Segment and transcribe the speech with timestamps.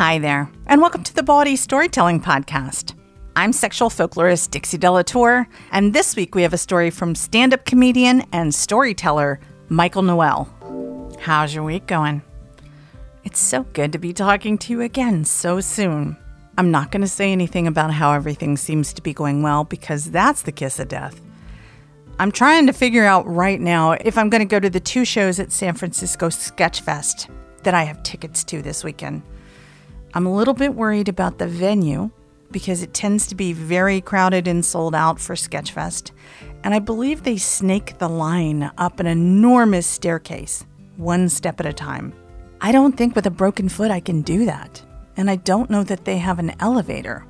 [0.00, 2.94] Hi there, and welcome to the Bawdy Storytelling Podcast.
[3.36, 7.66] I'm sexual folklorist Dixie Delatour, and this week we have a story from stand up
[7.66, 10.48] comedian and storyteller Michael Noel.
[11.20, 12.22] How's your week going?
[13.24, 16.16] It's so good to be talking to you again so soon.
[16.56, 20.10] I'm not going to say anything about how everything seems to be going well because
[20.10, 21.20] that's the kiss of death.
[22.18, 25.04] I'm trying to figure out right now if I'm going to go to the two
[25.04, 27.28] shows at San Francisco Sketchfest
[27.64, 29.24] that I have tickets to this weekend.
[30.12, 32.10] I'm a little bit worried about the venue
[32.50, 36.10] because it tends to be very crowded and sold out for Sketchfest.
[36.64, 41.72] And I believe they snake the line up an enormous staircase, one step at a
[41.72, 42.12] time.
[42.60, 44.82] I don't think with a broken foot I can do that.
[45.16, 47.24] And I don't know that they have an elevator.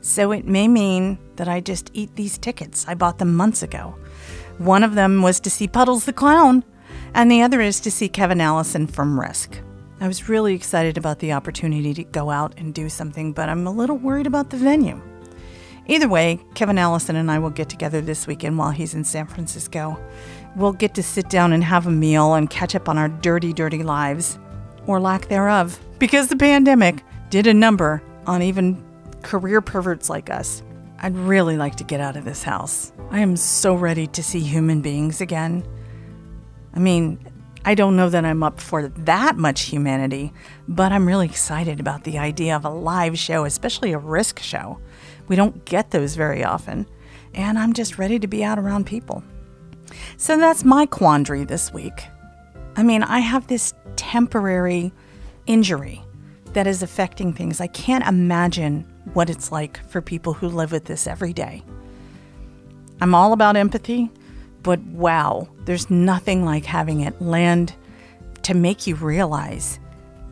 [0.00, 2.86] So it may mean that I just eat these tickets.
[2.88, 3.94] I bought them months ago.
[4.58, 6.64] One of them was to see Puddles the Clown,
[7.14, 9.58] and the other is to see Kevin Allison from Risk.
[10.02, 13.68] I was really excited about the opportunity to go out and do something, but I'm
[13.68, 15.00] a little worried about the venue.
[15.86, 19.28] Either way, Kevin Allison and I will get together this weekend while he's in San
[19.28, 19.96] Francisco.
[20.56, 23.52] We'll get to sit down and have a meal and catch up on our dirty,
[23.52, 24.40] dirty lives,
[24.88, 28.84] or lack thereof, because the pandemic did a number on even
[29.22, 30.64] career perverts like us.
[30.98, 32.92] I'd really like to get out of this house.
[33.12, 35.64] I am so ready to see human beings again.
[36.74, 37.24] I mean,
[37.64, 40.32] I don't know that I'm up for that much humanity,
[40.66, 44.80] but I'm really excited about the idea of a live show, especially a risk show.
[45.28, 46.86] We don't get those very often,
[47.34, 49.22] and I'm just ready to be out around people.
[50.16, 52.06] So that's my quandary this week.
[52.74, 54.92] I mean, I have this temporary
[55.46, 56.02] injury
[56.54, 57.60] that is affecting things.
[57.60, 61.62] I can't imagine what it's like for people who live with this every day.
[63.00, 64.10] I'm all about empathy,
[64.62, 67.74] but wow, there's nothing like having it land
[68.42, 69.78] to make you realize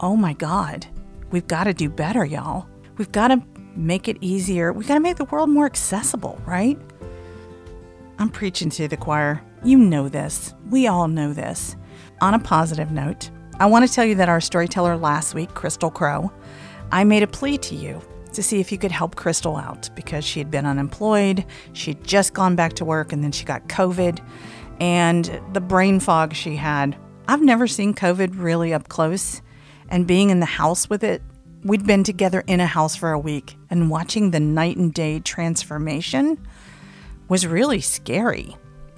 [0.00, 0.86] oh my God,
[1.30, 2.66] we've got to do better, y'all.
[2.96, 3.42] We've got to
[3.76, 4.72] make it easier.
[4.72, 6.78] We've got to make the world more accessible, right?
[8.18, 9.42] I'm preaching to the choir.
[9.62, 10.54] You know this.
[10.70, 11.76] We all know this.
[12.22, 15.90] On a positive note, I want to tell you that our storyteller last week, Crystal
[15.90, 16.32] Crow,
[16.92, 20.24] I made a plea to you to see if you could help Crystal out because
[20.24, 21.44] she had been unemployed.
[21.72, 24.24] She'd just gone back to work and then she got COVID.
[24.80, 26.96] And the brain fog she had,
[27.28, 29.42] I've never seen COVID really up close.
[29.88, 31.22] And being in the house with it,
[31.64, 35.20] we'd been together in a house for a week and watching the night and day
[35.20, 36.38] transformation
[37.28, 38.56] was really scary.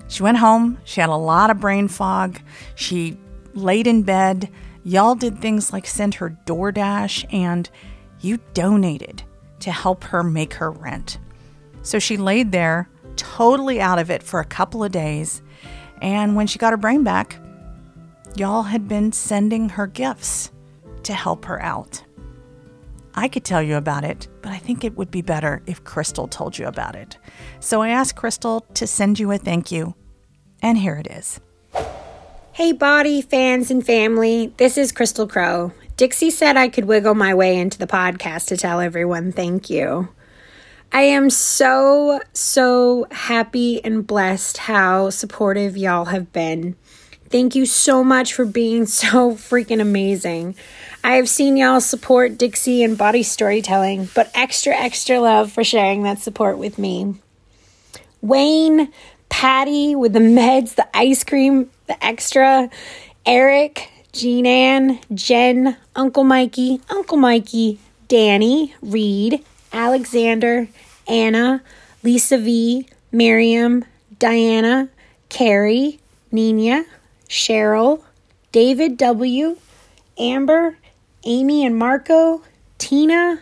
[0.08, 2.40] She went home, she had a lot of brain fog,
[2.74, 3.16] she
[3.54, 4.50] laid in bed.
[4.84, 7.68] Y'all did things like send her DoorDash and
[8.22, 9.22] you donated
[9.60, 11.18] to help her make her rent.
[11.82, 15.42] So she laid there, totally out of it for a couple of days.
[16.00, 17.38] And when she got her brain back,
[18.36, 20.50] y'all had been sending her gifts
[21.04, 22.02] to help her out.
[23.14, 26.26] I could tell you about it, but I think it would be better if Crystal
[26.26, 27.18] told you about it.
[27.60, 29.94] So I asked Crystal to send you a thank you,
[30.62, 31.40] and here it is.
[32.52, 35.72] Hey, bawdy fans and family, this is Crystal Crow.
[35.96, 40.08] Dixie said I could wiggle my way into the podcast to tell everyone thank you.
[40.90, 46.76] I am so, so happy and blessed how supportive y'all have been.
[47.30, 50.54] Thank you so much for being so freaking amazing.
[51.02, 56.02] I have seen y'all support Dixie and bawdy storytelling, but extra, extra love for sharing
[56.02, 57.14] that support with me.
[58.20, 58.92] Wayne,
[59.30, 62.68] Patty with the meds, the ice cream, the extra,
[63.24, 67.78] Eric, Jean Ann, Jen, Uncle Mikey, Uncle Mikey,
[68.08, 69.42] Danny, Reed,
[69.72, 70.68] Alexander,
[71.08, 71.62] Anna,
[72.02, 73.86] Lisa V, Miriam,
[74.18, 74.90] Diana,
[75.30, 75.98] Carrie,
[76.30, 76.84] Nina,
[77.26, 78.02] Cheryl,
[78.52, 79.56] David W.,
[80.18, 80.76] Amber,
[81.24, 82.42] Amy and Marco,
[82.76, 83.40] Tina,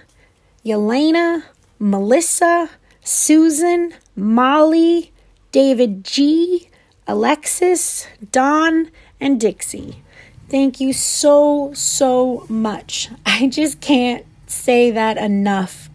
[0.65, 1.43] Yelena,
[1.81, 2.71] Melissa,
[3.03, 5.11] Susan, Molly,
[5.51, 6.69] David G,
[7.09, 10.05] Alexis, Don, and Dixie.
[10.51, 13.09] Thank you so, so much.
[13.27, 15.89] I just can't say that enough.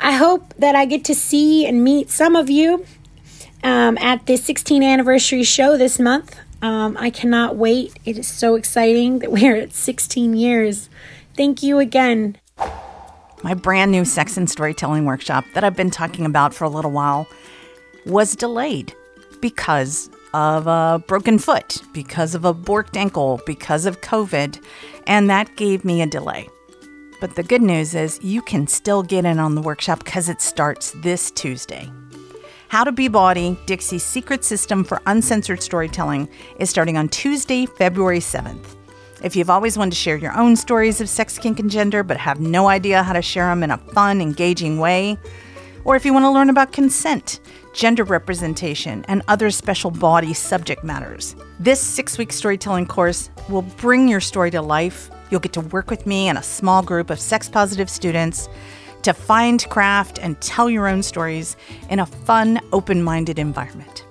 [0.00, 2.86] I hope that I get to see and meet some of you
[3.62, 6.34] um, at the 16th anniversary show this month.
[6.62, 7.98] Um, I cannot wait.
[8.06, 10.88] It is so exciting that we're at 16 years.
[11.36, 12.38] Thank you again.
[13.42, 16.90] My brand new sex and storytelling workshop that I've been talking about for a little
[16.90, 17.26] while
[18.06, 18.94] was delayed
[19.40, 24.62] because of a broken foot, because of a borked ankle, because of COVID,
[25.06, 26.48] and that gave me a delay.
[27.20, 30.40] But the good news is you can still get in on the workshop because it
[30.40, 31.90] starts this Tuesday.
[32.68, 36.28] How to Be Bawdy, Dixie's secret system for uncensored storytelling,
[36.58, 38.76] is starting on Tuesday, February 7th.
[39.22, 42.16] If you've always wanted to share your own stories of sex, kink, and gender, but
[42.16, 45.18] have no idea how to share them in a fun, engaging way,
[45.84, 47.40] or if you want to learn about consent,
[47.72, 54.08] gender representation, and other special bawdy subject matters, this six week storytelling course will bring
[54.08, 55.10] your story to life.
[55.30, 58.48] You'll get to work with me and a small group of sex positive students
[59.02, 61.56] to find, craft, and tell your own stories
[61.88, 64.04] in a fun, open minded environment.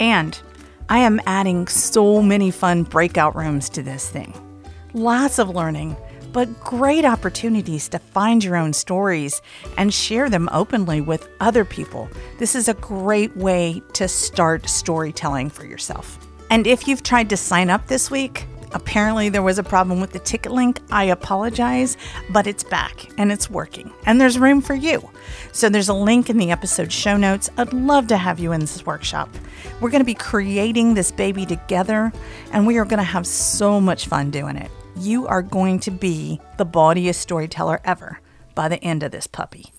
[0.00, 0.40] And
[0.88, 4.34] I am adding so many fun breakout rooms to this thing.
[4.94, 5.96] Lots of learning,
[6.32, 9.42] but great opportunities to find your own stories
[9.76, 12.08] and share them openly with other people.
[12.38, 16.18] This is a great way to start storytelling for yourself.
[16.50, 20.12] And if you've tried to sign up this week, Apparently, there was a problem with
[20.12, 20.80] the ticket link.
[20.90, 21.96] I apologize,
[22.30, 25.08] but it's back and it's working, and there's room for you.
[25.52, 27.50] So, there's a link in the episode show notes.
[27.58, 29.28] I'd love to have you in this workshop.
[29.80, 32.12] We're going to be creating this baby together,
[32.52, 34.70] and we are going to have so much fun doing it.
[34.96, 38.20] You are going to be the bawdiest storyteller ever
[38.54, 39.72] by the end of this puppy.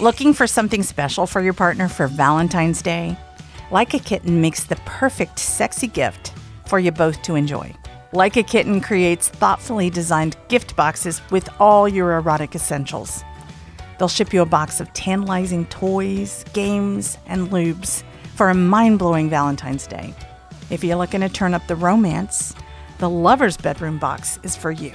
[0.00, 3.16] Looking for something special for your partner for Valentine's Day?
[3.70, 6.32] Like a Kitten makes the perfect sexy gift
[6.66, 7.74] for you both to enjoy.
[8.12, 13.24] Like a Kitten creates thoughtfully designed gift boxes with all your erotic essentials.
[13.98, 18.02] They'll ship you a box of tantalizing toys, games, and lubes
[18.34, 20.12] for a mind blowing Valentine's Day.
[20.68, 22.54] If you're looking to turn up the romance,
[22.98, 24.92] the Lover's Bedroom box is for you.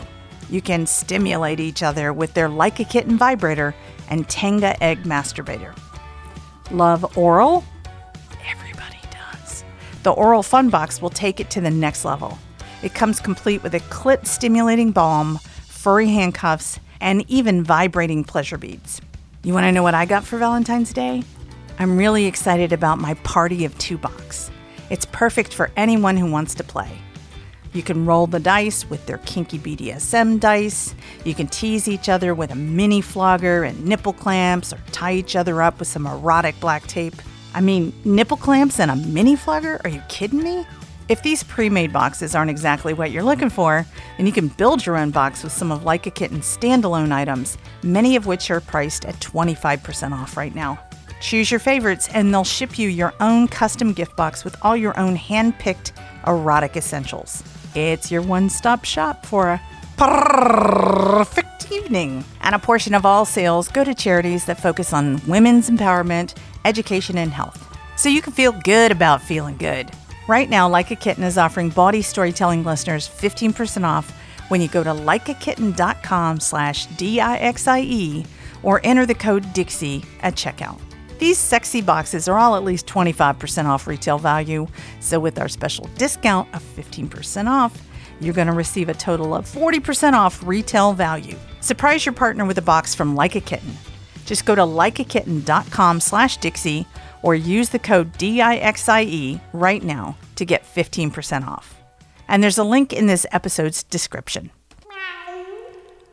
[0.50, 3.76] You can stimulate each other with their Like a Kitten vibrator
[4.10, 5.78] and Tenga egg masturbator.
[6.72, 7.64] Love oral?
[8.50, 9.64] Everybody does.
[10.04, 12.38] The Oral Fun box will take it to the next level.
[12.82, 15.38] It comes complete with a clit stimulating balm,
[15.68, 19.00] furry handcuffs, and even vibrating pleasure beads.
[19.44, 21.24] You want to know what I got for Valentine's Day?
[21.80, 24.52] I'm really excited about my Party of Two box.
[24.90, 26.92] It's perfect for anyone who wants to play.
[27.74, 30.94] You can roll the dice with their kinky BDSM dice.
[31.24, 35.38] You can tease each other with a mini flogger and nipple clamps or tie each
[35.38, 37.16] other up with some erotic black tape.
[37.54, 39.80] I mean, nipple clamps and a mini flogger?
[39.84, 40.66] Are you kidding me?
[41.08, 43.86] If these pre made boxes aren't exactly what you're looking for,
[44.18, 47.58] then you can build your own box with some of Like a Kitten's standalone items,
[47.84, 50.80] many of which are priced at 25% off right now.
[51.22, 54.98] Choose your favorites, and they'll ship you your own custom gift box with all your
[55.00, 55.94] own hand picked
[56.26, 57.44] erotic essentials.
[57.76, 59.62] It's your one stop shop for a
[59.98, 62.24] perfect evening.
[62.42, 66.36] And a portion of all sales go to charities that focus on women's empowerment,
[66.66, 67.68] education, and health.
[67.96, 69.92] So you can feel good about feeling good.
[70.28, 74.12] Right now, Like a Kitten is offering bawdy Storytelling listeners 15% off
[74.50, 78.26] when you go to likeakitten.com slash D-I-X-I-E
[78.64, 80.80] or enter the code Dixie at checkout.
[81.22, 84.66] These sexy boxes are all at least 25% off retail value,
[85.02, 87.80] so with our special discount of 15% off,
[88.20, 91.38] you're going to receive a total of 40% off retail value.
[91.60, 93.72] Surprise your partner with a box from Like a Kitten.
[94.26, 96.88] Just go to likeakitten.com slash Dixie
[97.22, 101.80] or use the code DIXIE right now to get 15% off.
[102.30, 104.50] And there's a link in this episode's description.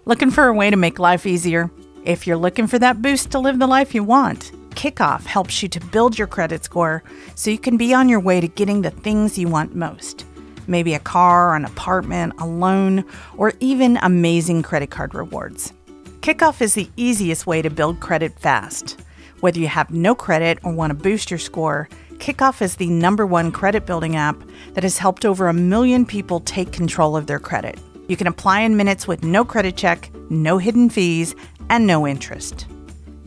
[0.05, 1.71] Looking for a way to make life easier?
[2.05, 5.69] If you're looking for that boost to live the life you want, Kickoff helps you
[5.71, 7.03] to build your credit score
[7.35, 10.25] so you can be on your way to getting the things you want most.
[10.69, 13.05] Maybe a car, an apartment, a loan,
[13.37, 15.73] or even amazing credit card rewards.
[16.21, 19.01] Kickoff is the easiest way to build credit fast.
[19.41, 23.27] Whether you have no credit or want to boost your score, Kickoff is the number
[23.27, 24.41] one credit building app
[24.75, 27.81] that has helped over a million people take control of their credit.
[28.07, 31.35] You can apply in minutes with no credit check, no hidden fees,
[31.69, 32.69] and no interest.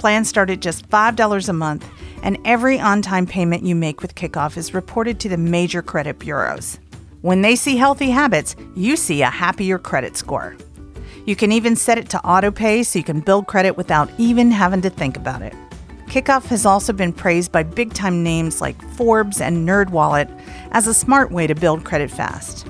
[0.02, 1.88] Plans start at just $5 a month,
[2.24, 6.18] and every on time payment you make with Kickoff is reported to the major credit
[6.18, 6.80] bureaus.
[7.22, 10.58] When they see healthy habits, you see a happier credit score.
[11.28, 14.82] You can even set it to autopay so you can build credit without even having
[14.82, 15.54] to think about it.
[16.08, 20.36] Kickoff has also been praised by big time names like Forbes and NerdWallet
[20.72, 22.66] as a smart way to build credit fast.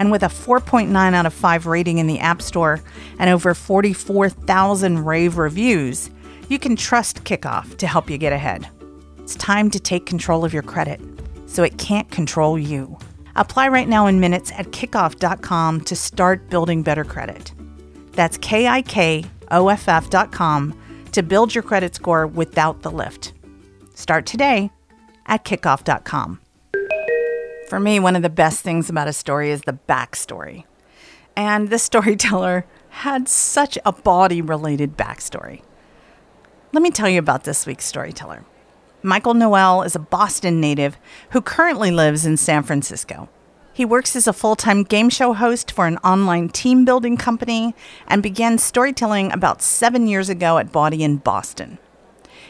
[0.00, 2.80] And with a 4.9 out of 5 rating in the App Store
[3.20, 6.10] and over 44,000 rave reviews,
[6.52, 8.68] you can trust Kickoff to help you get ahead.
[9.20, 11.00] It's time to take control of your credit
[11.46, 12.98] so it can't control you.
[13.36, 17.54] Apply right now in minutes at kickoff.com to start building better credit.
[18.12, 20.78] That's K I K O F F.com
[21.12, 23.32] to build your credit score without the lift.
[23.94, 24.70] Start today
[25.24, 26.38] at kickoff.com.
[27.70, 30.64] For me, one of the best things about a story is the backstory.
[31.34, 35.62] And this storyteller had such a bawdy related backstory.
[36.74, 38.46] Let me tell you about this week's storyteller.
[39.02, 40.96] Michael Noel is a Boston native
[41.32, 43.28] who currently lives in San Francisco.
[43.74, 47.74] He works as a full time game show host for an online team building company
[48.08, 51.76] and began storytelling about seven years ago at Bawdy in Boston.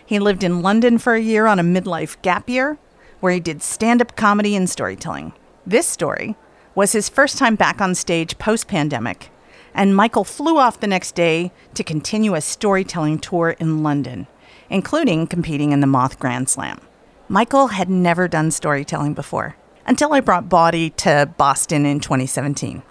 [0.07, 2.79] He lived in London for a year on a midlife gap year,
[3.19, 5.33] where he did stand up comedy and storytelling.
[5.67, 6.37] This story
[6.76, 9.32] was his first time back on stage post pandemic,
[9.75, 14.26] and Michael flew off the next day to continue a storytelling tour in London
[14.73, 16.81] including competing in the Moth Grand Slam.
[17.29, 19.55] Michael had never done storytelling before
[19.87, 22.83] until I brought Bawdy to Boston in 2017.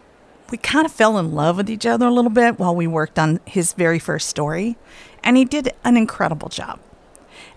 [0.51, 3.17] We kind of fell in love with each other a little bit while we worked
[3.17, 4.77] on his very first story,
[5.23, 6.79] and he did an incredible job.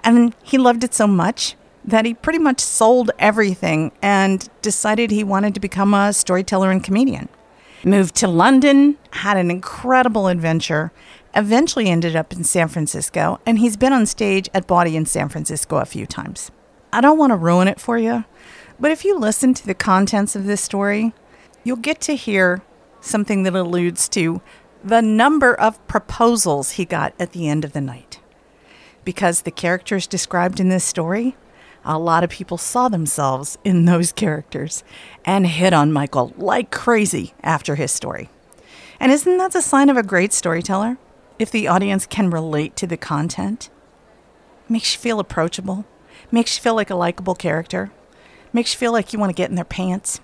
[0.03, 5.25] And he loved it so much that he pretty much sold everything and decided he
[5.25, 7.29] wanted to become a storyteller and comedian.
[7.87, 10.91] Moved to London, had an incredible adventure,
[11.35, 15.29] eventually ended up in San Francisco, and he's been on stage at Bawdy in San
[15.29, 16.51] Francisco a few times.
[16.95, 18.25] I don't want to ruin it for you,
[18.81, 21.13] but if you listen to the contents of this story,
[21.63, 22.63] you'll get to hear
[23.03, 24.41] something that alludes to
[24.83, 28.19] the number of proposals he got at the end of the night.
[29.05, 31.37] Because the characters described in this story,
[31.85, 34.85] a lot of people saw themselves in those characters
[35.25, 38.29] and hit on Michael like crazy after his story.
[39.01, 40.99] And isn't that the sign of a great storyteller?
[41.39, 43.71] if the audience can relate to the content,
[44.69, 45.85] makes you feel approachable,
[46.31, 47.91] makes you feel like a likable character,
[48.53, 50.21] makes you feel like you want to get in their pants.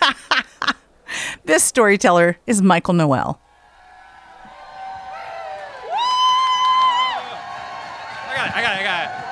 [1.44, 3.40] this storyteller is Michael Noel.
[8.26, 9.24] I got it, I got it, I got it.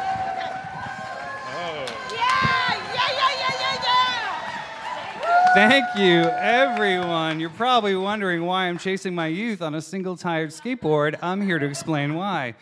[5.55, 7.39] Thank you, everyone.
[7.39, 11.19] You're probably wondering why I'm chasing my youth on a single tired skateboard.
[11.21, 12.55] I'm here to explain why.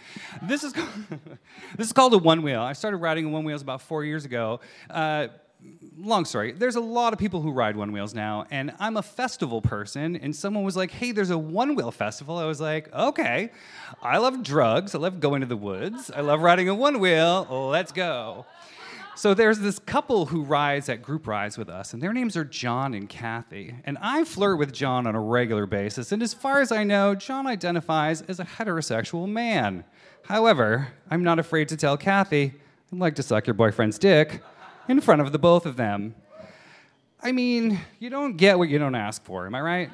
[0.43, 0.73] This is,
[1.77, 2.61] this is called a one wheel.
[2.61, 4.59] I started riding one wheels about four years ago.
[4.89, 5.29] Uh,
[5.97, 6.51] long story.
[6.51, 10.17] There's a lot of people who ride one wheels now, and I'm a festival person.
[10.17, 13.51] And someone was like, "Hey, there's a one wheel festival." I was like, "Okay."
[14.03, 14.97] I love drugs.
[14.97, 16.11] I love going to the woods.
[16.11, 17.47] I love riding a one wheel.
[17.71, 18.47] Let's go.
[19.21, 22.45] So there's this couple who rides at group rides with us, and their names are
[22.45, 23.75] John and Kathy.
[23.85, 27.15] And I flirt with John on a regular basis, and as far as I know,
[27.15, 29.85] John identifies as a heterosexual man.
[30.23, 32.55] However, I'm not afraid to tell Kathy,
[32.91, 34.43] I'd like to suck your boyfriend's dick
[34.89, 36.15] in front of the both of them.
[37.23, 39.91] I mean, you don't get what you don't ask for, am I right?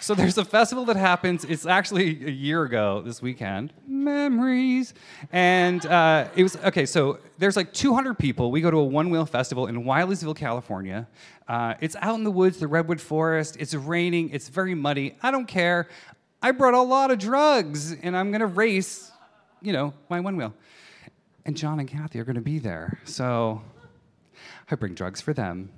[0.00, 1.44] So there's a festival that happens.
[1.44, 3.72] It's actually a year ago this weekend.
[3.86, 4.94] Memories.
[5.32, 6.86] And uh, it was okay.
[6.86, 8.50] So there's like 200 people.
[8.50, 11.06] We go to a one wheel festival in Wileysville, California.
[11.48, 13.56] Uh, it's out in the woods, the redwood forest.
[13.58, 14.30] It's raining.
[14.30, 15.16] It's very muddy.
[15.22, 15.88] I don't care.
[16.42, 19.10] I brought a lot of drugs, and I'm gonna race,
[19.62, 20.54] you know, my one wheel.
[21.44, 22.98] And John and Kathy are gonna be there.
[23.04, 23.62] So
[24.70, 25.70] I bring drugs for them.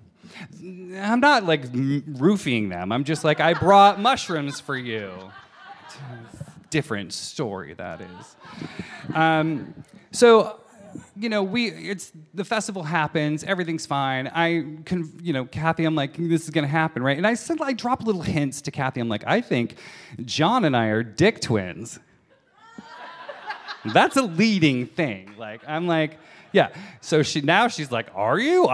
[0.62, 2.92] I'm not like roofing them.
[2.92, 5.12] I'm just like, I brought mushrooms for you.
[6.70, 8.36] Different story, that is.
[9.14, 9.74] Um,
[10.10, 10.60] so,
[11.16, 14.26] you know, we it's the festival happens, everything's fine.
[14.28, 17.16] I can, you know, Kathy, I'm like, this is gonna happen, right?
[17.16, 19.00] And I said, I drop little hints to Kathy.
[19.00, 19.76] I'm like, I think
[20.24, 21.98] John and I are dick twins.
[23.84, 25.34] That's a leading thing.
[25.38, 26.18] Like, I'm like,
[26.52, 26.68] yeah.
[27.00, 28.68] So she now she's like, "Are you?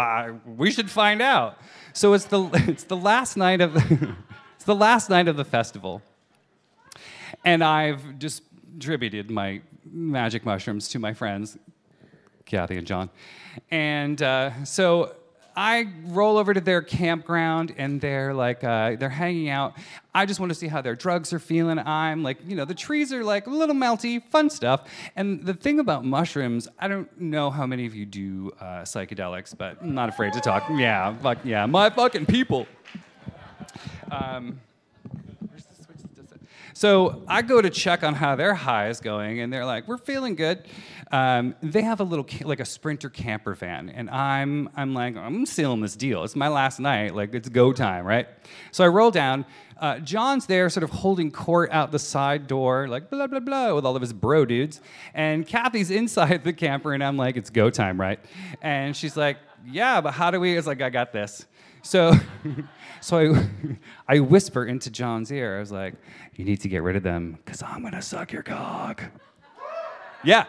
[0.47, 1.59] We should find out."
[1.93, 4.15] So it's the it's the last night of the,
[4.57, 6.03] it's the last night of the festival,
[7.45, 11.59] and I've distributed my magic mushrooms to my friends,
[12.47, 13.11] Kathy and John,
[13.71, 15.15] and uh, so
[15.57, 19.75] I roll over to their campground and they're like, uh, they're hanging out.
[20.15, 21.79] I just want to see how their drugs are feeling.
[21.79, 24.89] I'm like, you know, the trees are like a little melty, fun stuff.
[25.17, 29.57] And the thing about mushrooms, I don't know how many of you do uh, psychedelics,
[29.57, 30.65] but I'm not afraid to talk.
[30.71, 32.67] Yeah, fuck yeah, my fucking people.
[34.11, 34.61] Um,
[35.49, 36.41] where's the switch that does it?
[36.75, 39.97] So I go to check on how their high is going, and they're like, "We're
[39.97, 40.67] feeling good."
[41.13, 45.47] Um, they have a little like a Sprinter camper van, and I'm I'm like, I'm
[45.47, 46.25] sealing this deal.
[46.25, 47.15] It's my last night.
[47.15, 48.27] Like it's go time, right?
[48.73, 49.47] So I roll down.
[49.79, 53.75] Uh, John's there, sort of holding court out the side door, like blah blah blah,
[53.75, 54.81] with all of his bro dudes,
[55.15, 58.19] and Kathy's inside the camper, and I'm like, it's go time, right?
[58.63, 60.57] And she's like, Yeah, but how do we?
[60.57, 61.47] It's like I got this.
[61.85, 62.15] So,
[63.01, 63.47] so I,
[64.17, 65.57] I whisper into John's ear.
[65.57, 65.95] I was like,
[66.35, 69.05] "You need to get rid of them, cause I'm gonna suck your cock."
[70.25, 70.47] Yeah.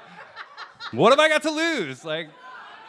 [0.91, 2.05] What have I got to lose?
[2.05, 2.29] Like,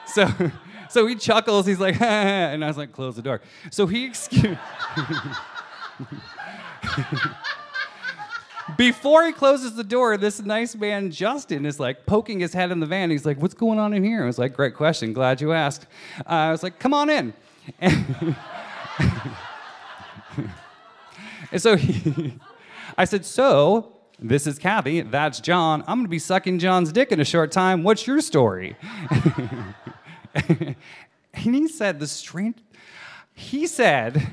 [0.06, 0.30] so,
[0.88, 1.66] so he chuckles.
[1.66, 4.56] He's like, and I was like, "Close the door." So he excuse.
[8.76, 12.80] Before he closes the door, this nice man Justin is like poking his head in
[12.80, 13.10] the van.
[13.10, 15.12] He's like, "What's going on in here?" I was like, "Great question.
[15.12, 15.86] Glad you asked."
[16.20, 17.32] Uh, I was like, "Come on in."
[21.52, 22.34] And, so he,
[22.98, 25.00] I said, "So this is Kathy.
[25.02, 25.84] That's John.
[25.86, 27.84] I'm to be sucking John's dick in a short time.
[27.84, 28.76] What's your story?"
[30.34, 30.74] and
[31.32, 32.56] he said, "The strange."
[33.32, 34.26] He said.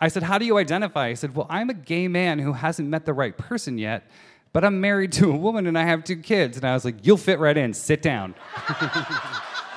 [0.00, 1.08] I said, How do you identify?
[1.08, 4.08] He said, Well, I'm a gay man who hasn't met the right person yet,
[4.52, 6.56] but I'm married to a woman and I have two kids.
[6.56, 7.74] And I was like, You'll fit right in.
[7.74, 8.36] Sit down.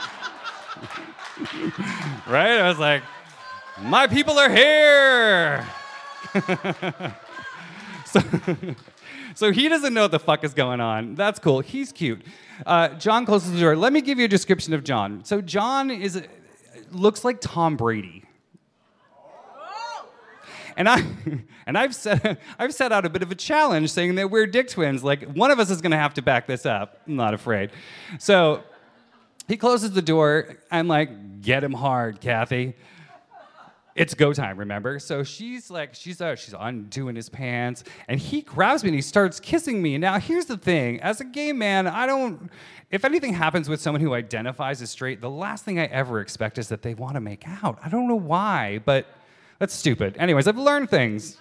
[2.27, 2.59] right?
[2.59, 3.03] I was like,
[3.81, 5.65] My people are here.
[8.05, 8.21] so,
[9.35, 11.15] so he doesn't know what the fuck is going on.
[11.15, 11.61] That's cool.
[11.61, 12.21] He's cute.
[12.65, 13.75] Uh, John closes the door.
[13.75, 15.23] Let me give you a description of John.
[15.23, 16.21] So John is
[16.91, 18.25] looks like Tom Brady.
[20.77, 21.03] And I
[21.65, 24.69] and I've set I've set out a bit of a challenge saying that we're dick
[24.69, 25.03] twins.
[25.03, 27.01] Like one of us is gonna have to back this up.
[27.07, 27.71] I'm not afraid.
[28.19, 28.63] So
[29.51, 30.55] he closes the door.
[30.71, 32.73] I'm like, get him hard, Kathy.
[33.95, 34.97] It's go time, remember?
[34.97, 39.01] So she's like, she's uh, she's undoing his pants, and he grabs me and he
[39.01, 39.97] starts kissing me.
[39.97, 42.49] Now here's the thing: as a gay man, I don't.
[42.91, 46.57] If anything happens with someone who identifies as straight, the last thing I ever expect
[46.57, 47.77] is that they want to make out.
[47.83, 49.05] I don't know why, but
[49.59, 50.15] that's stupid.
[50.17, 51.37] Anyways, I've learned things.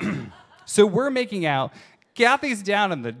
[0.64, 1.74] so we're making out.
[2.14, 3.14] Kathy's down in the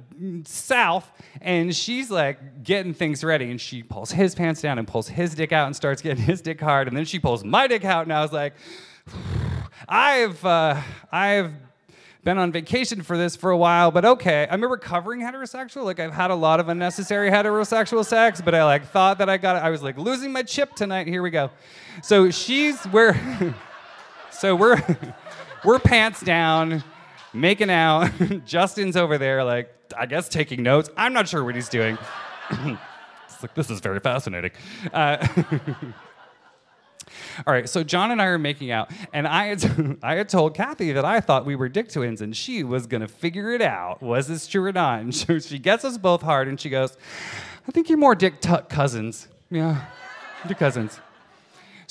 [0.44, 5.08] south, and she's like getting things ready, and she pulls his pants down and pulls
[5.08, 7.84] his dick out and starts getting his dick hard, and then she pulls my dick
[7.84, 8.54] out, and I was like,
[9.88, 11.52] I've uh, I've
[12.24, 14.46] been on vacation for this for a while, but okay.
[14.48, 15.84] I'm a recovering heterosexual.
[15.84, 19.38] Like I've had a lot of unnecessary heterosexual sex, but I like thought that I
[19.38, 19.56] got.
[19.56, 21.08] I was like losing my chip tonight.
[21.08, 21.50] Here we go.
[22.02, 23.18] So she's we're
[24.30, 24.80] so we're
[25.64, 26.84] we're pants down,
[27.32, 28.10] making out.
[28.46, 30.90] Justin's over there, like I guess taking notes.
[30.96, 31.98] I'm not sure what he's doing.
[32.50, 34.52] it's like this is very fascinating.
[34.92, 35.26] Uh,
[37.46, 40.54] all right, so John and I are making out, and I had, I had told
[40.54, 44.02] Kathy that I thought we were dick twins, and she was gonna figure it out.
[44.02, 45.00] Was this true or not?
[45.00, 46.96] And she gets us both hard, and she goes,
[47.66, 49.28] "I think you're more dick t- cousins.
[49.50, 49.84] Yeah,
[50.46, 51.00] dick cousins."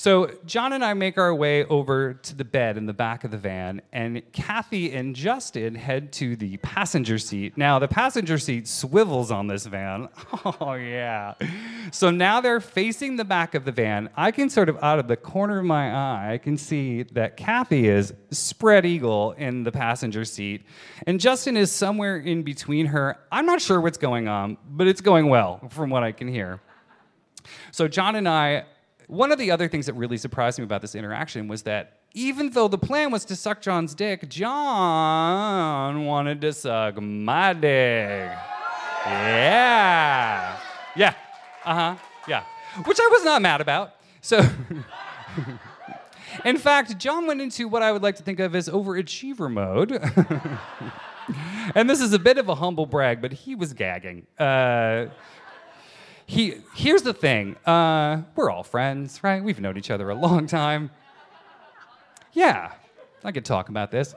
[0.02, 3.30] So John and I make our way over to the bed in the back of
[3.30, 7.56] the van, and Kathy and Justin head to the passenger seat.
[7.56, 10.10] Now the passenger seat swivels on this van.
[10.60, 11.36] Oh yeah.
[11.92, 14.10] So now they're facing the back of the van.
[14.18, 17.38] I can sort of out of the corner of my eye, I can see that
[17.38, 20.66] Kathy is spread eagle in the passenger seat,
[21.06, 23.20] and Justin is somewhere in between her.
[23.32, 26.60] I'm not sure what's going on, but it's going well from what I can hear.
[27.72, 28.66] So John and I
[29.12, 32.50] one of the other things that really surprised me about this interaction was that even
[32.52, 38.32] though the plan was to suck John's dick, John wanted to suck my dick.
[39.06, 40.58] Yeah.
[40.96, 41.14] Yeah.
[41.66, 41.96] Uh huh.
[42.26, 42.46] Yeah.
[42.86, 43.96] Which I was not mad about.
[44.22, 44.48] So.
[46.46, 49.92] In fact, John went into what I would like to think of as overachiever mode.
[51.76, 54.26] and this is a bit of a humble brag, but he was gagging.
[54.40, 55.08] Uh,
[56.32, 59.44] he here's the thing uh, we're all friends right?
[59.44, 60.90] We've known each other a long time.
[62.32, 62.72] Yeah
[63.24, 64.16] i could talk about this.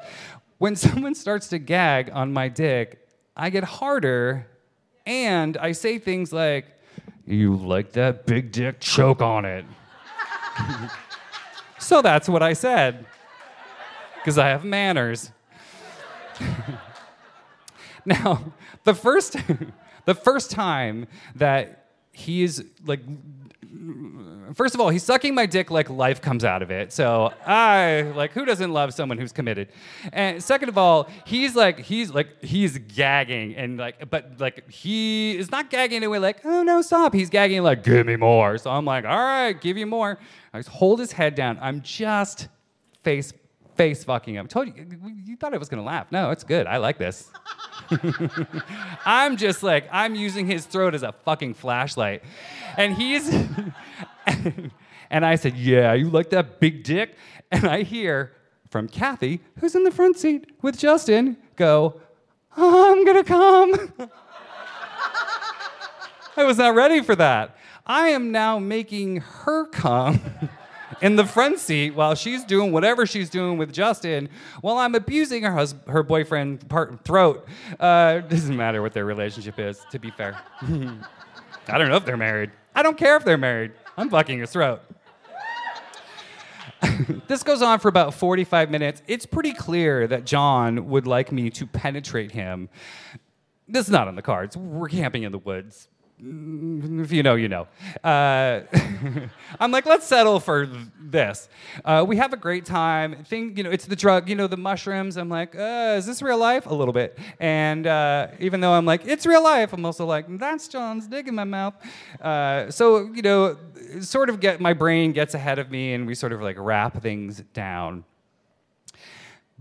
[0.58, 3.00] When someone starts to gag on my dick
[3.36, 4.46] i get harder
[5.06, 6.66] and i say things like
[7.26, 9.64] you like that big dick choke on it.
[11.80, 13.04] So that's what i said
[14.16, 15.32] because i have manners.
[18.06, 18.52] Now
[18.84, 19.36] the first
[20.04, 21.83] the first time that
[22.14, 23.00] he is like
[24.54, 26.92] first of all, he's sucking my dick like life comes out of it.
[26.92, 29.68] So I like who doesn't love someone who's committed?
[30.12, 35.36] And second of all, he's like he's like he's gagging and like but like he
[35.36, 37.14] is not gagging in a way like oh no stop.
[37.14, 38.58] He's gagging like give me more.
[38.58, 40.18] So I'm like all right, give you more.
[40.52, 41.58] I just hold his head down.
[41.60, 42.48] I'm just
[43.02, 43.32] face
[43.76, 44.46] face fucking him.
[44.46, 44.86] Told you
[45.24, 46.10] you thought I was gonna laugh.
[46.10, 46.66] No, it's good.
[46.66, 47.30] I like this.
[49.06, 52.20] I'm just like, I'm using his throat as a fucking Fleshlight.
[52.76, 53.32] And he's,
[55.10, 57.16] and I said, Yeah, you like that big dick?
[57.50, 58.32] And I hear
[58.68, 62.00] from Kathy, who's in the front seat with Justin, go,
[62.56, 63.92] I'm gonna come.
[66.36, 67.56] I was not ready for that.
[67.86, 70.20] I am now making her come.
[71.00, 74.28] In the front seat while she's doing whatever she's doing with Justin,
[74.60, 77.46] while I'm abusing her husband, her boyfriend part throat.
[77.78, 80.38] Uh, doesn't matter what their relationship is, to be fair.
[80.62, 82.50] I don't know if they're married.
[82.74, 83.72] I don't care if they're married.
[83.96, 84.82] I'm fucking his throat.
[87.28, 89.02] this goes on for about 45 minutes.
[89.06, 92.68] It's pretty clear that John would like me to penetrate him.
[93.66, 94.56] This is not on the cards.
[94.56, 95.88] We're camping in the woods
[96.26, 97.66] if you know, you know.
[98.02, 98.62] Uh,
[99.60, 101.48] I'm like, let's settle for this.
[101.84, 103.24] Uh, we have a great time.
[103.24, 105.16] Thing, you know, it's the drug, you know, the mushrooms.
[105.16, 106.66] I'm like, uh, is this real life?
[106.66, 107.18] A little bit.
[107.38, 111.28] And uh, even though I'm like, it's real life, I'm also like, that's John's dick
[111.28, 111.74] in my mouth.
[112.20, 113.56] Uh, so you know,
[114.00, 117.02] sort of get my brain gets ahead of me, and we sort of like wrap
[117.02, 118.04] things down.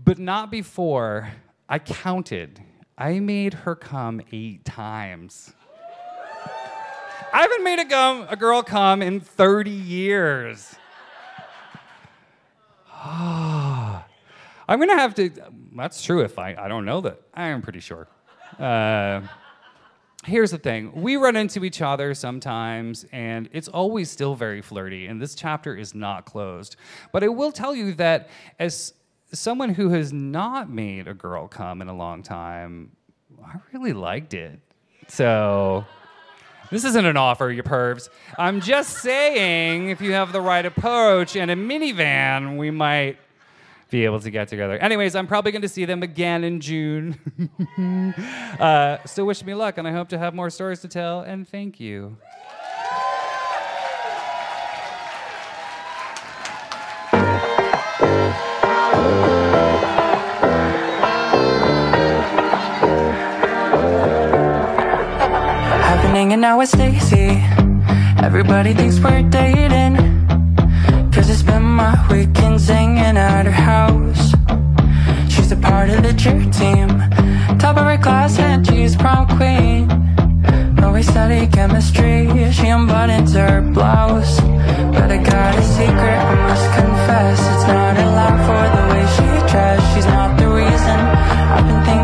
[0.02, 1.30] But not before
[1.68, 2.60] I counted.
[2.96, 5.52] I made her come eight times.
[7.34, 10.76] I haven't made a, gum, a girl come in 30 years.
[13.04, 14.04] I'm
[14.68, 15.32] gonna have to.
[15.74, 16.22] That's true.
[16.22, 17.20] If I, I don't know that.
[17.34, 18.06] I am pretty sure.
[18.56, 19.22] Uh,
[20.24, 25.06] here's the thing: we run into each other sometimes, and it's always still very flirty.
[25.06, 26.76] And this chapter is not closed.
[27.10, 28.28] But I will tell you that
[28.60, 28.94] as
[29.32, 32.92] someone who has not made a girl come in a long time,
[33.44, 34.60] I really liked it.
[35.08, 35.84] So.
[36.74, 38.08] This isn't an offer, you pervs.
[38.36, 43.16] I'm just saying, if you have the right approach and a minivan, we might
[43.90, 44.76] be able to get together.
[44.78, 47.16] Anyways, I'm probably going to see them again in June.
[48.58, 51.46] uh, so wish me luck, and I hope to have more stories to tell, and
[51.46, 52.16] thank you.
[66.44, 67.42] Out with Stacy.
[68.22, 69.96] Everybody thinks we're dating.
[71.10, 74.32] Cause I spend my weekends hanging at her house.
[75.32, 76.88] She's a part of the cheer team.
[77.58, 79.88] Top of her class and she's prom queen.
[80.76, 82.26] But we study chemistry.
[82.52, 84.38] She unbuttons her blouse.
[84.94, 87.38] But I got a secret, I must confess.
[87.52, 89.94] It's not a allowed for the way she dressed.
[89.94, 90.98] She's not the reason
[91.54, 92.03] I've been thinking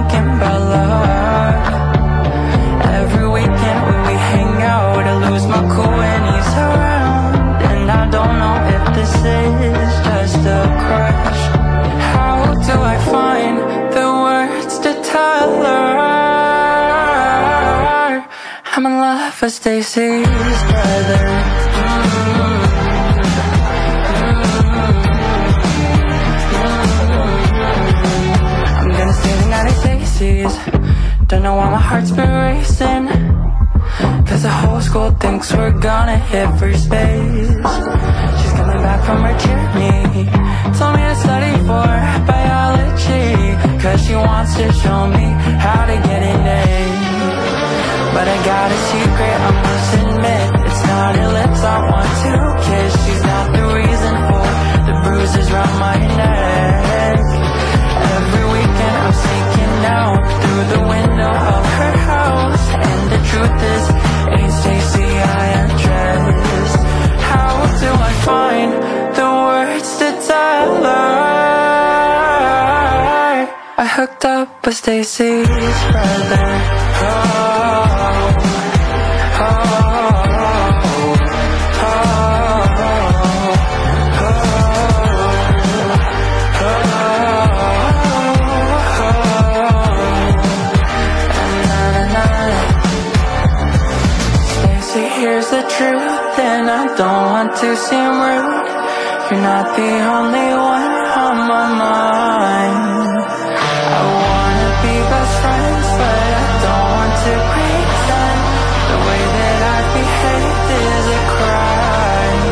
[18.81, 21.25] I'm in love with Stacy's brother.
[28.81, 30.55] I'm gonna stay the night at Stacy's.
[31.27, 33.09] Don't know why my heart's been racing.
[34.27, 37.49] Cause the whole school thinks we're gonna hit first base.
[37.49, 40.25] She's coming back from her journey.
[40.79, 41.85] Told me to study for
[42.33, 43.29] biology.
[43.83, 45.27] Cause she wants to show me
[45.65, 46.90] how to get an A.
[48.15, 50.47] But I got a secret, I must admit.
[50.67, 52.33] It's not her lips I want to
[52.67, 52.93] kiss.
[53.05, 54.47] She's not the reason for
[54.89, 57.19] the bruises round my neck.
[58.17, 62.65] Every weekend I'm sneaking out through the window of her house.
[62.91, 63.85] And the truth is,
[64.37, 66.73] ain't Stacy I undress.
[67.31, 68.71] How do I find
[69.19, 71.31] the words to tell her?
[73.79, 75.47] I hooked up with Stacy's
[75.93, 76.49] brother.
[77.03, 77.60] Oh,
[97.73, 98.69] isn't rude
[99.31, 102.79] You're not the only one on my mind.
[103.97, 108.41] I wanna be best friends But I don't want to pretend.
[108.91, 112.45] The way that I behave is a crime.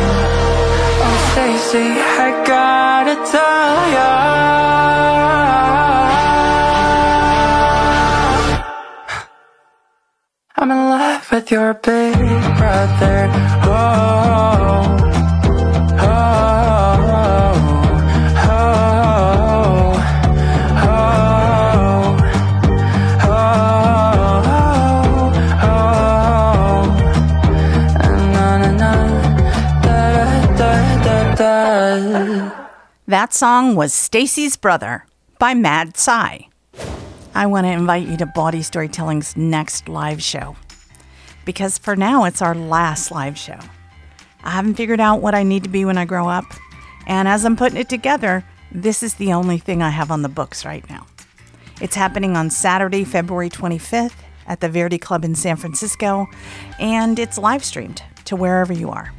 [1.05, 1.89] Oh Stacey,
[2.25, 4.11] I gotta tell ya.
[10.55, 12.15] I'm in love with your big
[12.59, 13.17] brother.
[13.67, 14.28] Oh.
[33.19, 35.05] That song was Stacy's Brother
[35.39, 36.47] by Mad Tsai.
[37.35, 40.55] I want to invite you to Bawdy Storytelling's next live show.
[41.43, 43.59] Because for now, it's our last live show.
[44.41, 46.45] I haven't figured out what I need to be when I grow up.
[47.07, 50.29] And as I'm putting it together, this is the only thing I have on the
[50.29, 51.05] books right now.
[51.81, 54.15] It's happening on Saturday, February 25th
[54.47, 56.27] at the Verdi Club in San Francisco,
[56.79, 59.11] and it's live streamed to wherever you are.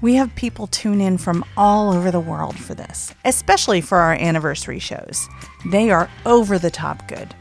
[0.00, 4.14] We have people tune in from all over the world for this, especially for our
[4.14, 5.28] anniversary shows.
[5.66, 7.34] They are over the top good.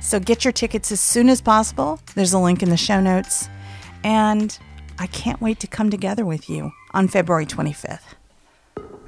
[0.00, 1.98] So get your tickets as soon as possible.
[2.14, 3.48] There's a link in the show notes.
[4.02, 4.56] And
[4.98, 8.14] I can't wait to come together with you on February 25th.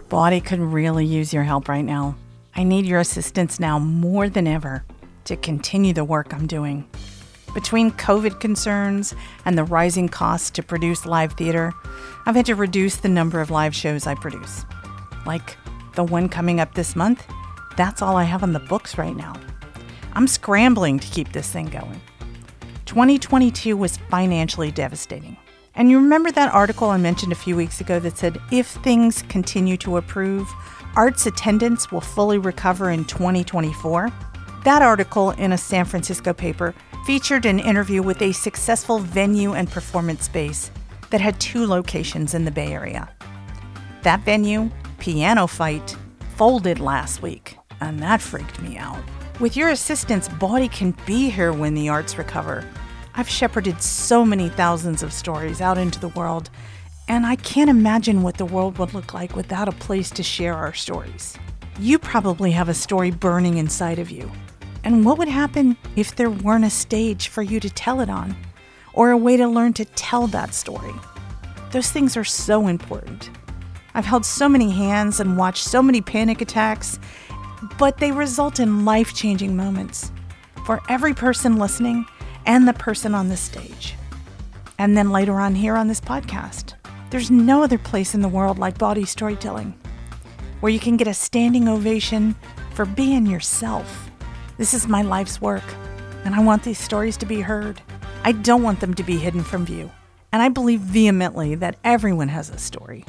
[0.09, 2.17] Bawdy could really use your help right now.
[2.55, 4.85] I need your assistance now more than ever
[5.25, 6.89] to continue the work I'm doing.
[7.57, 9.15] Between COVID concerns
[9.47, 11.73] and the rising costs to produce live theater,
[12.27, 14.67] I've had to reduce the number of live shows I produce.
[15.25, 15.57] Like
[15.95, 17.27] the one coming up this month,
[17.75, 19.33] that's all I have on the books right now.
[20.13, 21.99] I'm scrambling to keep this thing going.
[22.85, 25.39] 2022 was financially devastating.
[25.77, 29.23] And you remember that article I mentioned a few weeks ago that said if things
[29.31, 30.47] continue to improve,
[30.95, 34.13] arts attendance will fully recover in 2024?
[34.65, 36.75] That article in a San Francisco paper
[37.07, 40.73] featured an interview with a successful venue and performance space
[41.11, 43.09] that had two locations in the Bay Area.
[44.03, 45.97] That venue, Piano Fight,
[46.35, 49.05] folded last week, and that freaked me out.
[49.39, 52.69] With your assistance, Bawdy can be here when the arts recover.
[53.15, 56.51] I've shepherded so many thousands of stories out into the world,
[57.07, 60.55] and I can't imagine what the world would look like without a place to share
[60.55, 61.39] our stories.
[61.79, 64.29] You probably have a story burning inside of you.
[64.87, 68.37] And what would happen if there weren't a stage for you to tell it on,
[68.93, 70.95] or a way to learn to tell that story?
[71.73, 73.31] Those things are so important.
[73.95, 77.01] I've held so many hands and watched so many panic attacks,
[77.81, 80.13] but they result in life changing moments
[80.65, 82.07] for every person listening
[82.47, 83.97] and the person on the stage.
[84.79, 86.75] And then later on here on this podcast,
[87.11, 89.77] there's no other place in the world like bawdy storytelling
[90.61, 92.37] where you can get a standing ovation
[92.73, 94.06] for being yourself.
[94.59, 95.63] This is my life's work,
[96.25, 97.83] and I want these stories to be heard.
[98.25, 99.91] I don't want them to be hidden from view.
[100.33, 103.05] And I believe vehemently that everyone has a story,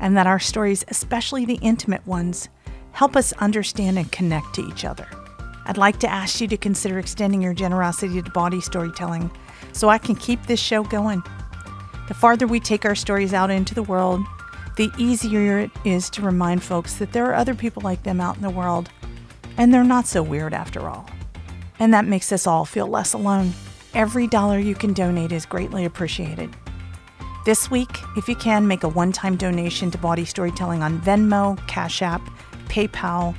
[0.00, 2.48] and that our stories, especially the intimate ones,
[2.92, 5.06] help us understand and connect to each other.
[5.66, 9.30] I'd like to ask you to consider extending your generosity to bawdy storytelling
[9.72, 11.22] so I can keep this show going.
[12.08, 14.22] The farther we take our stories out into the world,
[14.76, 18.36] the easier it is to remind folks that there are other people like them out
[18.36, 18.88] in the world,
[19.58, 21.08] and they're not so weird after all.
[21.78, 23.52] And that makes us all feel less alone.
[23.92, 26.56] Every dollar you can donate is greatly appreciated.
[27.44, 31.56] This week, if you can, make a one time donation to Bawdy Storytelling on Venmo,
[31.66, 32.22] Cash App,
[32.66, 33.34] PayPal,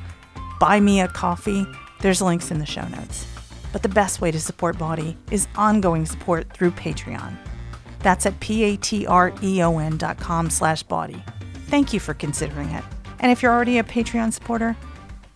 [0.59, 1.65] Buy Me a Coffee.
[2.01, 3.27] There's links in the show notes.
[3.71, 7.37] But the best way to support Bawdy is ongoing support through Patreon.
[7.99, 11.21] That's at p-a-t-r-e-o-n dot com slash bawdy.
[11.67, 12.83] Thank you for considering it.
[13.19, 14.75] And if you're already a Patreon supporter,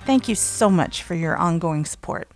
[0.05, 2.29] thank you so much for your ongoing support.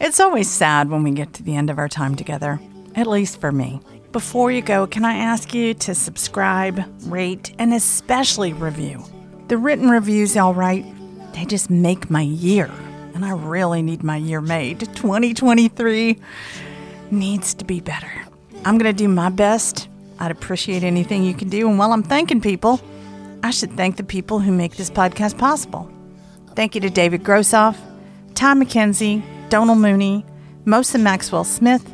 [0.00, 2.60] It's always sad when we get to the end of our time together,
[2.94, 3.80] at least for me.
[4.12, 9.04] Before you go, can I ask you to subscribe, rate, and especially review?
[9.48, 10.84] The written reviews y'all write,
[11.32, 12.70] they just make my year.
[13.14, 14.80] And I really need my year made.
[14.80, 16.18] 2023
[17.10, 18.10] needs to be better.
[18.64, 19.88] I'm going to do my best.
[20.18, 21.68] I'd appreciate anything you can do.
[21.68, 22.80] And while I'm thanking people,
[23.42, 25.90] I should thank the people who make this podcast possible.
[26.56, 27.76] Thank you to David Grossoff,
[28.34, 30.24] Tom McKenzie, Donald Mooney,
[30.64, 31.86] Mosa Maxwell Smith,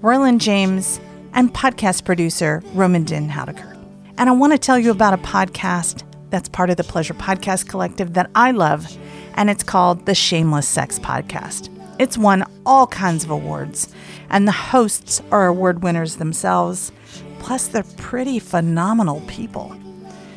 [0.00, 0.98] Roland James,
[1.34, 3.76] and podcast producer Roman Din Houdeker.
[4.16, 7.68] And I want to tell you about a podcast that's part of the Pleasure Podcast
[7.68, 8.90] Collective that I love,
[9.34, 11.68] and it's called the Shameless Sex Podcast.
[11.98, 13.92] It's won all kinds of awards,
[14.30, 16.90] and the hosts are award winners themselves.
[17.38, 19.76] Plus, they're pretty phenomenal people.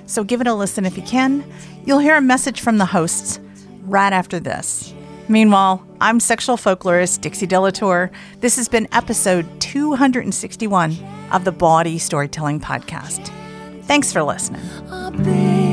[0.05, 1.49] So give it a listen if you can.
[1.85, 3.39] You'll hear a message from the hosts
[3.89, 4.93] right after this.
[5.27, 8.11] Meanwhile, I'm sexual folklorist Dixie Delatour.
[8.39, 10.97] This has been episode 261
[11.31, 13.31] of the Bawdy Storytelling Podcast.
[13.83, 14.61] Thanks for listening.
[14.89, 15.69] A big,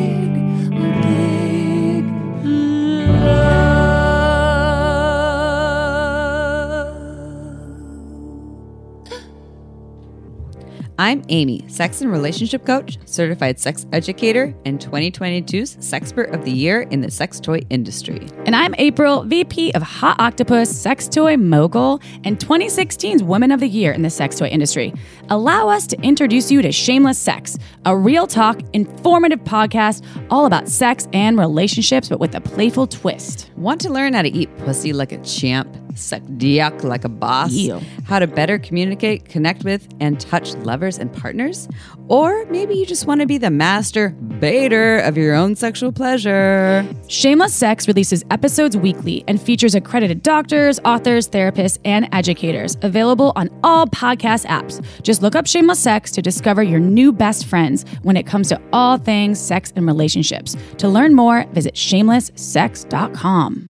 [10.98, 16.82] I'm Amy, sex and relationship coach, certified sex educator, and 2022's Sexpert of the Year
[16.90, 18.30] in the sex toy industry.
[18.46, 23.68] And I'm April, VP of Hot Octopus, Sex Toy Mogul, and 2016's Woman of the
[23.68, 24.94] Year in the sex toy industry.
[25.28, 30.66] Allow us to introduce you to Shameless Sex, a real talk, informative podcast all about
[30.66, 33.50] sex and relationships, but with a playful twist.
[33.56, 37.52] Want to learn how to eat pussy like a champ, suck dick like a boss,
[37.52, 37.80] Ew.
[38.04, 40.54] how to better communicate, connect with, and touch
[40.98, 41.68] and partners?
[42.08, 46.86] Or maybe you just want to be the master baiter of your own sexual pleasure.
[47.08, 53.50] Shameless Sex releases episodes weekly and features accredited doctors, authors, therapists, and educators available on
[53.64, 54.84] all podcast apps.
[55.02, 58.60] Just look up Shameless Sex to discover your new best friends when it comes to
[58.72, 60.56] all things sex and relationships.
[60.78, 63.66] To learn more, visit shamelesssex.com.